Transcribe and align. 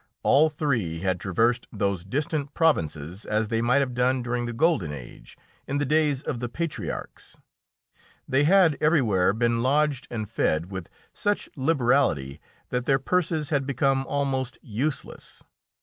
All 0.23 0.49
three 0.49 1.01
had 1.01 1.19
traversed 1.19 1.67
those 1.71 2.03
distant 2.03 2.55
provinces 2.55 3.23
as 3.23 3.49
they 3.49 3.61
might 3.61 3.81
have 3.81 3.93
done 3.93 4.23
during 4.23 4.47
the 4.47 4.51
Golden 4.51 4.91
Age, 4.91 5.37
in 5.67 5.77
the 5.77 5.85
days 5.85 6.23
of 6.23 6.39
the 6.39 6.49
patriarchs. 6.49 7.37
They 8.27 8.45
had 8.45 8.79
everywhere 8.81 9.31
been 9.31 9.61
lodged 9.61 10.07
and 10.09 10.27
fed 10.27 10.71
with 10.71 10.89
such 11.13 11.49
liberality 11.55 12.41
that 12.69 12.87
their 12.87 12.97
purses 12.97 13.49
had 13.51 13.67
become 13.67 14.03
almost 14.07 14.57
useless. 14.63 15.43